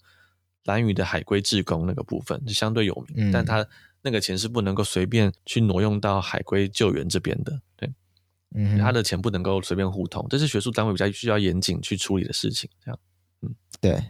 [0.65, 3.31] 蓝宇的海龟志工那个部分，就相对有名。
[3.31, 3.67] 嗯、但他
[4.01, 7.93] 那个钱是不能够随便去挪用到海龟救援这边的，对。
[8.55, 12.99] 嗯，他的钱不能够随便互通，这是学术单位比较需要严谨去处理的事情，这样。
[13.85, 14.03] 对，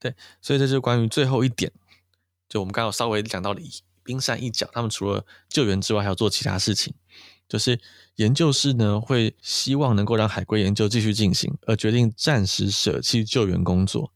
[0.00, 1.70] 对，所以这就是关于最后一点，
[2.48, 3.60] 就我们刚刚有稍微讲到了
[4.02, 6.92] 冰山一角，他们除了救援之外，还要做其他事情，
[7.48, 7.80] 就是
[8.16, 14.12] 研究室呢会希望能够让海龟研究继续进行，而决定暂时舍弃救援工作。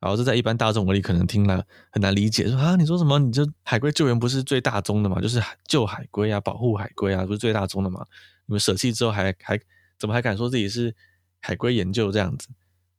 [0.00, 3.18] 然后这在一般大众眼里可能听了很难理解，说啊，你说什么？
[3.18, 5.20] 你这海龟救援不是最大宗的嘛？
[5.20, 8.06] 就是救海龟啊，保护海龟啊，不是最大宗的嘛？
[8.46, 9.60] 你们舍弃之后还还
[9.98, 10.94] 怎么还敢说自己是
[11.40, 12.48] 海龟研究这样子？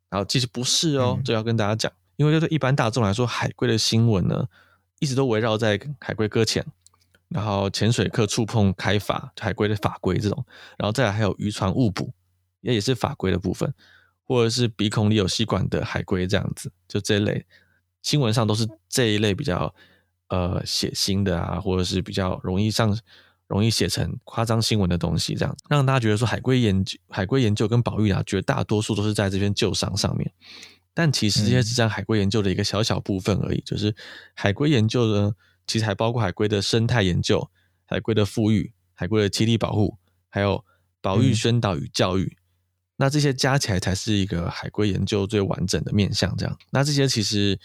[0.10, 4.48] 然后其实不是哦，这要跟大家讲，因为对一般大众来说，海龟的新闻呢，
[5.00, 6.66] 一直都围绕在海龟搁浅，
[7.30, 10.46] 然后潜水客触碰开法海龟的法规这种，
[10.78, 12.14] 然后再来还有渔船误捕，
[12.62, 13.74] 也也是法规的部分，
[14.24, 17.46] 或者是鼻孔里有吸管的海龟这样子，就这一类
[18.02, 19.74] 新闻上都是这一类比较
[20.30, 22.98] 呃血腥的啊，或者是比较容易上。
[23.48, 30.30] 容易写成夸张新闻的东西，这样让大家觉得说海龟研究、海龟研究跟保育啊，绝大多数都是在这边旧伤上面。
[30.94, 33.60] 但其实这些只占海龟研究的一个小小部分而已。
[33.60, 33.96] 嗯、就是
[34.34, 35.32] 海龟研究呢，
[35.66, 37.50] 其实还包括海龟的生态研究、
[37.86, 40.66] 海龟的富裕、海龟的栖地保护，还有
[41.00, 42.26] 保育宣导与教育。
[42.26, 42.42] 嗯、
[42.98, 46.36] 那这些加起来才是一个海龟研究最完整的面向。
[46.36, 47.58] 这样，那这些其实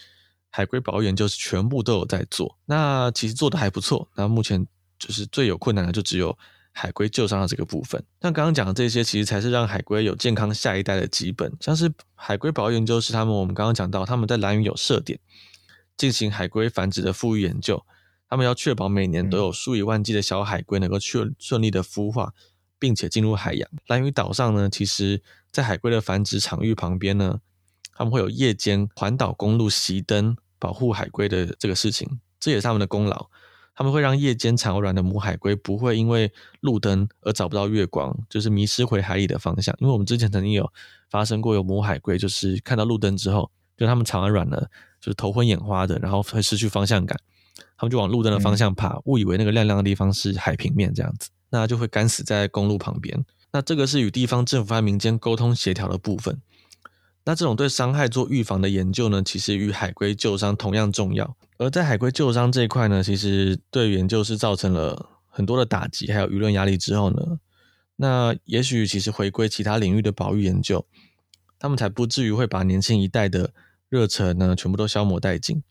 [0.49, 2.57] 海龟保育研究是全部都有在做。
[2.67, 4.07] 那其实做的还不错。
[4.15, 4.65] 那目前。
[4.99, 6.37] 就是最有困难的，就只有
[6.71, 8.03] 海龟救伤的这个部分。
[8.21, 11.55] 那刚刚讲的这些，其实才是让海龟有健康下一代的基本。
[11.59, 15.19] 像是海龟保育研究是他们，我们刚刚讲到，他们在蓝屿有设点
[15.97, 17.85] 进行海龟繁殖的复育研究。
[18.29, 22.33] 他们要确保每年都有数以万计的小海龟能够顺顺利的孵化，
[22.79, 23.69] 并且进入海洋。
[23.85, 27.39] 蓝屿岛上呢，其实在海龟的繁殖场域旁边呢，
[27.93, 33.29] 他们会有夜间环岛公路熄灯保护海龟的这个事情，这也是他们的功劳。
[33.75, 36.31] 他们会让夜间产卵的母海龟不会因为
[36.61, 39.75] 路灯而找不到月光，就是迷失回海里的方向。
[39.79, 40.71] 因为我们之前曾经有
[41.09, 44.69] 发生过，有母海龟就是看到路灯之后，就他们产完卵了，
[45.01, 47.19] 就是头昏眼花的，然后会失去方向感，
[47.77, 53.25] 他们就往路灯的方向爬，误以为那个亮亮的地方是海平面这样子，那就会干死在公路旁边。
[53.51, 56.41] 那这个是与地方政府和民间沟通协调的部分。
[57.25, 61.35] 那这种对伤害做预防的研究呢，其实与海龟救伤同样重要。
[61.63, 67.39] 而在海龟救伤这一块呢，其实对研究是造成了很多的打击，还有舆论压力之后呢，
[67.95, 70.85] 那也许其实回归其他领域的保育研究，
[71.57, 73.53] 他们才不至于会把年轻一代的
[73.87, 75.63] 热忱呢全部都消磨殆尽。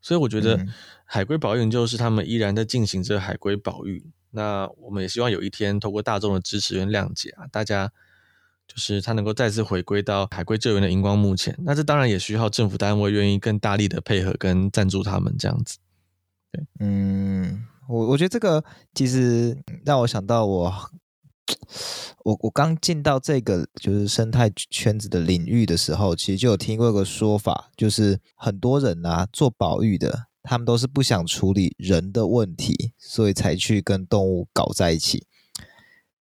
[0.00, 0.64] 所以我觉得
[1.04, 4.04] 海龟保育研究是他们依然在进行着海龟保育。
[4.30, 7.90] 那我们也希望有一天透过大众的支持跟谅解啊，大家。
[8.66, 15.78] 就是它能够再次回归到海龟救援的荧光幕前，那这当然也需要政府单位愿意更大力的配合跟赞助他们这样子。
[16.50, 20.72] 对，嗯，我我觉得这个其实让我想到我，
[22.24, 35.26] 我我刚进到这个就是生态圈子的领域的时候，其实就有听过一个说法，就是很多人啊做保育的，他们都是不想处理人的问题，所以才去跟动物搞在一起，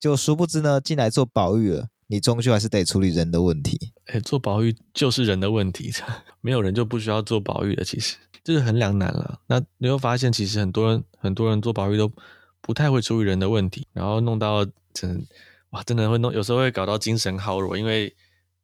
[0.01, 1.89] 就殊不知呢，进来做保育了。
[2.07, 3.93] 你终究还是得处理人的问题。
[4.07, 5.93] 哎，做保育就是人的问题，
[6.41, 7.85] 没有人就不需要做保育的。
[7.85, 9.41] 其实这是很两难了。
[9.47, 12.13] 那你会发现，其实很多人很多人做保育都
[12.61, 15.27] 不太会处理人的问题，然后弄到真
[15.71, 18.15] 哇，真的会弄，有时候会搞到精神耗弱，因为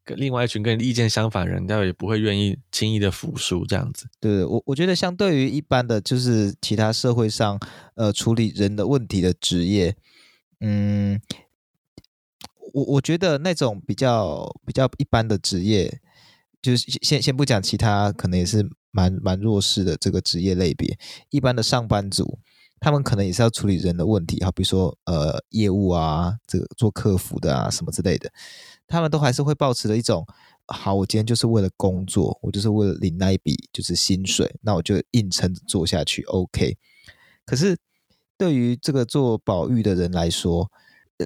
[0.05, 4.07] 跟另外一群跟你意见相反的人，他也不会愿意轻易的服输这样子。
[4.21, 7.59] 对，我我觉得相对于一般的就是其他社会上
[7.95, 9.97] 呃处理人的问题的职业，
[10.61, 11.21] 嗯，
[12.79, 16.01] 我我觉得那种比较比较一般的职业，
[16.63, 20.97] 就是先先不讲其他，可能也是蛮蛮弱势的这个职业类别，
[21.31, 22.39] 一般的上班族。
[22.81, 28.31] 他们可能也是要处理人的问题，好，比如说呃业务啊，这个做客服的啊什么之类的，
[28.87, 30.25] 他们都还是会保持着一种，
[30.67, 36.77] 好，我今天就是为了工作，我就是为了领那一笔就是薪水，那我就硬撑着做下去，OK。
[37.45, 37.77] 可是
[38.37, 40.71] 对于这个做保育的人来说，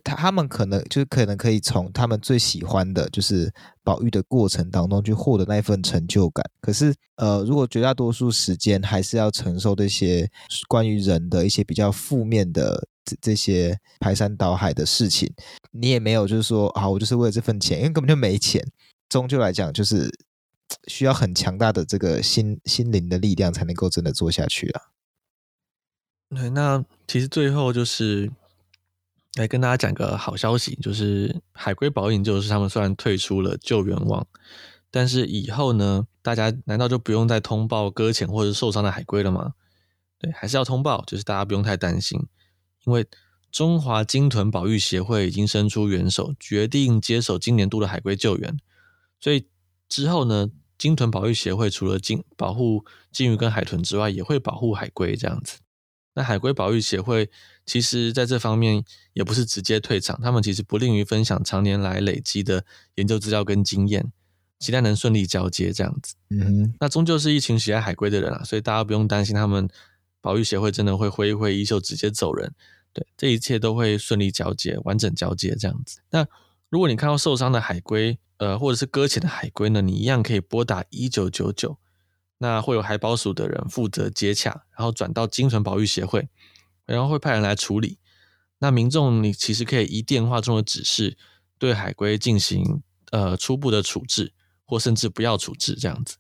[0.04, 6.44] 他他们可能就是可能可以从他们最喜欢的就是保育的过程当中去获得那一份成就感。
[6.60, 10.30] 可是，呃，如果绝大多数时间还是要承受这些
[10.66, 15.30] 关于人的一些比较负面的这这些排山倒海的事情，
[15.72, 18.66] 你也没有就是说啊，我就是为了这份钱，因为根本就没钱。
[19.10, 20.10] 终究来讲，就是
[20.86, 24.80] 需要很强大的这个心心灵的力量才能够真的做下去啊。
[26.30, 28.32] 对，那其实最后就是。
[29.34, 34.26] 来跟大家讲个好消息，就是海龟保育研究室他们虽然退出了救援网，
[34.90, 39.54] 但是以后呢，大家难道就不用再通报搁浅或者受伤的海龟了吗？
[40.18, 42.20] 对，还是要通报，就是大家不用太担心，
[42.84, 43.06] 因为
[43.50, 48.58] 中华鲸豚保育协会已经伸出援手，决定接手今年度的海龟救援。
[49.18, 49.46] 所以
[49.88, 55.58] 之后呢，鲸豚保育协会除了鲸保护鲸鱼跟海豚之外，也会保护海龟这样子。
[56.14, 57.30] 那海龟保育协会
[57.64, 58.84] 其实在这方面
[59.14, 62.64] 也不是直接退场，他们其实不吝于分享常年来累积的
[62.96, 64.12] 研究资料跟经验，
[64.58, 66.14] 期待能顺利交接这样子。
[66.30, 69.68] 嗯哼，那终究是一群喜爱海龟的人啊，所以大家不用担心他们
[70.20, 72.52] 保育协会真的会挥一挥衣袖直接走人。
[72.92, 76.00] 对，这一切都会顺利交接，完整交接这样子。
[76.10, 76.26] 那
[76.68, 81.78] 如果你看到受伤的海龟，呃，或者是搁浅的海龟呢，你一样可以拨打一九九九。
[82.42, 86.28] 那会有海保署的人负责接洽，然后转到精神保育协会，
[86.84, 87.98] 然后会派人来处理。
[88.58, 91.16] 那民众你其实可以依电话中的指示，
[91.56, 92.82] 对海龟进行
[93.12, 94.32] 呃初步的处置，
[94.64, 96.16] 或甚至不要处置这样子。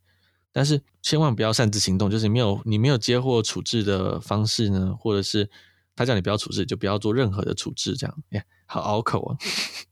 [0.52, 5.50] 但是千万不要擅自行动，就是你没有你没有接获处置的方式呢，或者是
[5.96, 8.16] 他叫你不要处置，就不要做任何的处置这样。
[8.30, 9.30] 哎，好拗口啊！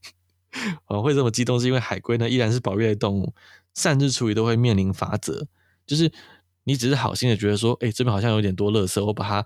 [0.87, 3.33] 我会这么激动，是因为海龟呢依然是保育类动物，
[3.73, 5.45] 擅自处理都会面临罚则。
[5.87, 6.11] 就是
[6.63, 9.45] 你只是好心的觉得说，哎、欸，这边好像有点多垃圾，我把它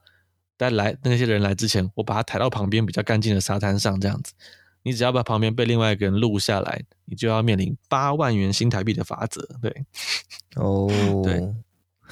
[0.57, 4.33] 带来那些人来之前，我把它抬到旁边比较干净的沙滩上，这样子。
[4.83, 9.41] 你只要把旁边被另外一个人录下来，你就要面临八万元新台币的罚则。
[9.59, 9.85] 对，
[10.55, 10.87] 哦，
[11.23, 11.55] 对，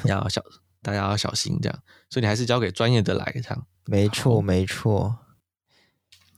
[0.06, 0.44] 要小，
[0.82, 1.80] 大家要小心这样。
[2.10, 3.68] 所以你还是交给专业的来这样。
[3.86, 5.18] 没错，没错。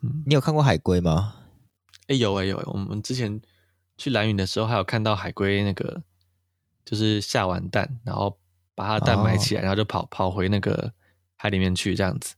[0.02, 1.36] 嗯，你有看过海龟吗？
[2.08, 3.40] 哎、欸，有哎、欸、有、欸，我们之前
[3.98, 6.04] 去蓝屿的时候，还有看到海龟那个。
[6.86, 8.38] 就是下完蛋，然后
[8.76, 9.66] 把它的蛋埋起来，oh.
[9.66, 10.94] 然后就跑跑回那个
[11.36, 12.36] 海里面去这样子。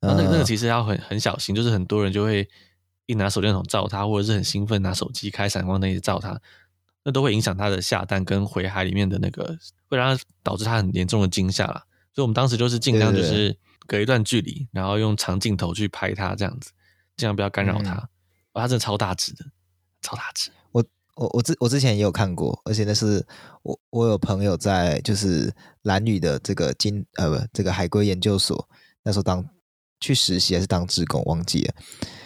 [0.00, 2.48] 然后那个那个其实要很很小心，就是很多人就会
[3.06, 6.40] 一拿手电筒照它，或者是很兴奋拿手机开闪光灯一直照它，
[7.04, 9.56] 那都会影响它的下蛋跟回海里面的那个，
[9.88, 11.84] 会让它导致它很严重的惊吓啦。
[12.12, 13.56] 所以我们当时就是尽量就是
[13.86, 16.70] 隔一段距离，然后用长镜头去拍它这样子，
[17.16, 17.94] 尽量不要干扰它。
[17.94, 18.08] 嗯、
[18.52, 19.44] 哇，它真的超大只的，
[20.02, 20.50] 超大只。
[21.16, 23.22] 我我之我之前也有看过，而且那是
[23.62, 25.52] 我我有朋友在就是
[25.82, 28.68] 蓝屿的这个金呃不这个海龟研究所，
[29.02, 29.44] 那时候当
[29.98, 31.74] 去实习还是当志工忘记了，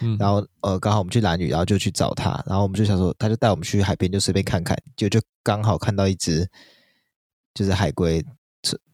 [0.01, 0.45] 嗯，然后。
[0.61, 6.47] 呃刚好我们去蓝屿，然后就去找他，然后我们就想说他就带我们去海边就随便看看，就就刚好看到一只
[7.55, 8.23] 就是海龟，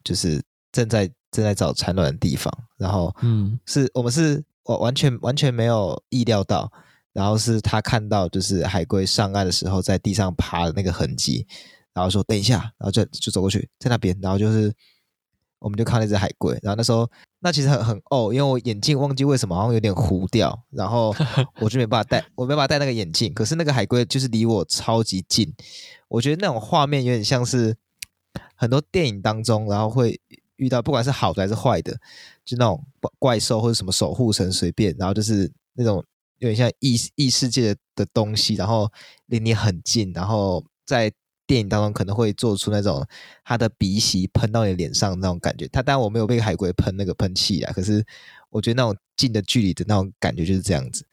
[0.02, 0.42] 就是
[0.72, 3.60] 正在正在找产卵的地方，然后嗯。
[3.66, 6.72] 是我们是完完全完全没有意料到。
[7.18, 11.44] 然后是他看到就是海龟上岸的时候在地上爬的那个痕迹，
[11.92, 14.72] 然后说等一下，然后就就走过去在那边，然后就是
[15.58, 17.10] 我们就看那只海龟，然后那时候
[17.40, 21.12] 那其实很很哦，因为我眼镜忘记为什么好像有点糊掉，然后
[21.60, 25.52] 我就没办法戴，我没办法戴那个眼镜，可是那个海龟就是离我超级近，
[26.06, 27.76] 我觉得那种画面有点像是
[28.54, 30.20] 很多电影当中，然后会
[30.54, 31.98] 遇到不管是好的还是坏的，
[32.44, 32.80] 就那种
[33.18, 36.04] 怪兽或者什么守护神随便，然后就是那种。
[36.38, 38.90] 有点像异异世界的东西，然后
[39.26, 41.12] 离你很近，然后在
[41.46, 43.04] 电影当中可能会做出那种
[43.44, 45.66] 它的鼻息喷到你脸上那种感觉。
[45.68, 48.04] 它当然我没有被海龟喷那个喷气啊，可是
[48.50, 51.04] 我觉得那种近的距离的那种感觉就是这样子。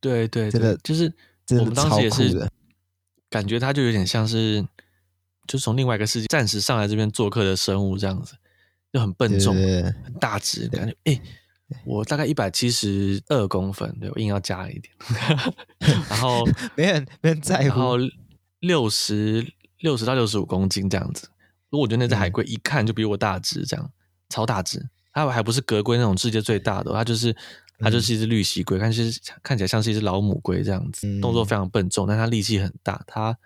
[0.00, 1.12] 对对，对，真的就是
[1.58, 2.48] 我们当时也是
[3.30, 4.64] 感觉它就有点像是，
[5.46, 8.34] 就从另外一个世界暂时上来这边做客的生物这样子，
[8.92, 11.20] 就很笨重、对对对很大只的感觉，哎。
[11.84, 14.94] 我大概一百七十二公分，对，我硬要加一点，
[16.08, 16.44] 然后
[16.76, 17.96] 没人没人在乎，然后
[18.60, 19.46] 六十
[19.78, 21.28] 六十到六十五公斤这样子。
[21.70, 23.92] 如果我觉得那只海龟一看就比我大只，这样、嗯、
[24.28, 27.34] 超大只，它还不是格龟那种世界最大的，它就是
[27.78, 33.36] 它就是一只绿蠵龟，看是看起来像是一只老母龟这样子，嗯、动作非常笨重，但它力气很大，它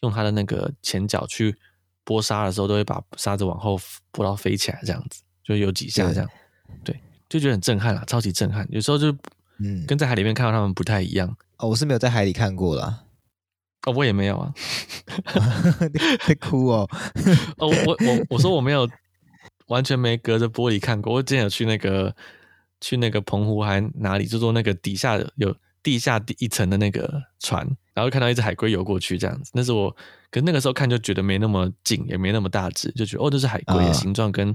[0.00, 1.56] 用它的那个前脚去
[2.04, 3.78] 拨沙的时候，都会把沙子往后
[4.12, 6.30] 拨到飞起来这样子，就有几下这样，
[6.84, 7.00] 对，对，
[7.34, 8.64] 就觉得很震撼啦，超级震撼。
[8.70, 9.10] 有时候就
[9.58, 11.36] 嗯，跟在海里面看到它们不太一样。
[11.56, 13.00] 哦，我是没有在海里看过啦。
[13.86, 14.54] 哦，我也没有啊。
[16.24, 16.88] 在哭哦。
[17.56, 18.88] 哦，我我我说我没有，
[19.66, 21.12] 完全没隔着玻璃看过。
[21.12, 22.14] 我之前有去那个
[22.80, 29.50] 去那个澎湖还哪里，就坐那个底下有地下第一层的那个船，然后看到一只海龟游过去这样子。
[29.54, 29.90] 那是我，
[30.30, 34.54] 可是那个时候看就觉得没那么近，也没那么大只，就觉得哦，这是海龟的形状跟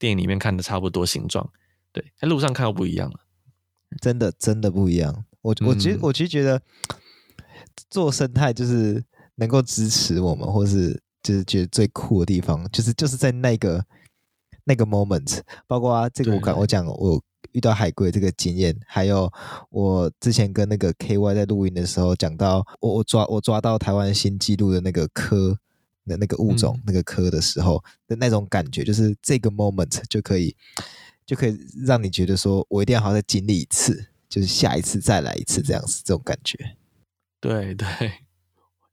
[0.00, 1.48] 电影里面看的差不多形状。
[1.92, 3.20] 对，在路上看到不一样了，
[4.00, 5.24] 真的真的不一样。
[5.42, 6.60] 我我其实、嗯、我其实觉得。
[7.90, 9.02] 做生态就是
[9.36, 13.82] 能够支持我们，或是就是觉得最酷的地方，就是就是在那个
[14.64, 17.22] 那个 moment，包括啊，这个我刚我讲我
[17.52, 19.32] 遇到海龟这个经验，还有
[19.70, 25.56] 我之前跟那个 KY 在录音的时候讲到我我抓我抓到台湾新纪录的那个科
[26.04, 30.54] 的那个物种、嗯、那个科的时候的那种感觉，就是这个 moment 就可以
[31.28, 31.54] 就可以
[31.84, 36.56] 让你觉得说我一定要好好再经历一次，就是下一次再来一次这样子这种感觉。
[37.38, 37.86] 对对，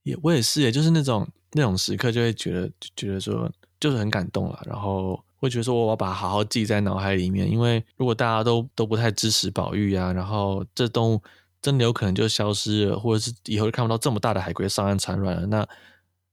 [0.03, 11.23] 也我也是，也就是那种那种时刻，就会觉得就觉得说，就是很感动了，然后会觉得说，我要把它好好记在脑海里面，因为如果大家都都不太支持保育啊，然后这动物
[11.61, 15.65] 真的有可能就消失了，或者是以后就看不到这么大的海龟上岸产卵了，那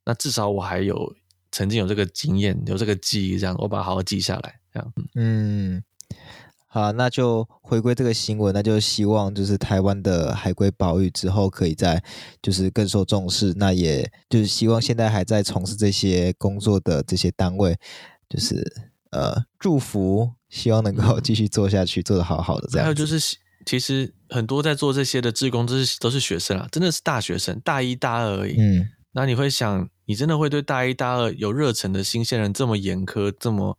[0.05, 1.15] 那至少我还有
[1.53, 5.81] 曾经有这个经验，有这个记忆，这样我把它好好记下来，这样，嗯。
[6.67, 12.03] 好，那就回归这个新闻，那就希望就是台湾的海龟保育之后可以在
[12.41, 13.53] 就是更受重视。
[13.57, 17.77] 那也就是希望现在还在从事这些工作的这些单位，
[18.27, 18.65] 就是
[19.11, 22.87] 呃祝福，希望能够继续做下去，做得好好的这样。
[22.87, 23.37] 还有就是，
[23.67, 28.59] 其实很多在做这些的志工都是都是学生啊，真的是大学生，大一大二而已。
[28.59, 33.77] 嗯，那你会想，你真的会对大一大二有热忱的新鲜人这么严苛，这么？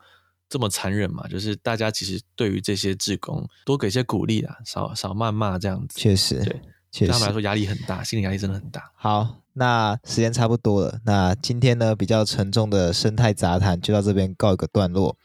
[0.54, 1.28] 这么残忍嘛？
[1.28, 6.00] 就是大家其实对于这些志工多给些鼓励啊，少少谩骂这样子。
[6.00, 8.92] 确实，对，确实，对他们来说压力很大，心理压力真的很大。
[8.96, 15.18] 好，那时间差不多了，那今天呢比较沉重的生态杂谈就到这边告一个段落。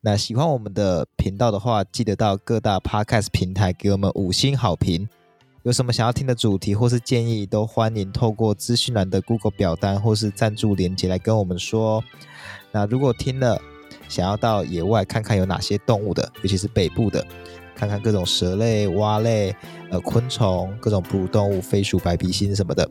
[0.00, 5.08] 那喜欢我们的频道的话，记得到各大 Podcast 平台给我们五星好评。
[5.62, 12.02] 有什么想要听的主题或是建议，都欢迎透过资讯栏的 Google 表单或是赞助连接来跟我们说。
[12.72, 13.62] 那如果听了，
[14.12, 17.26] 想要到野外看看有哪些动物的，尤其是北部的，
[17.74, 19.56] 看看各种蛇类、蛙类、
[19.90, 22.86] 呃昆虫、各种哺乳动物、飞鼠、白鼻心什么的，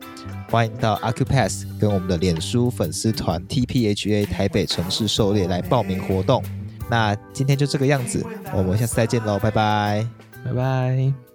[0.50, 6.42] 欢迎到 Acupass 跟我们的脸书粉丝团 TPHA 台北城市狩猎来报名活动。
[6.90, 10.04] 那今天就这个样子，我们下次再见喽，拜拜，
[10.44, 11.31] 拜拜。